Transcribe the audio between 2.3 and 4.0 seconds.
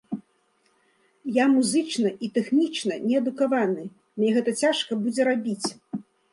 тэхнічна неадукаваны,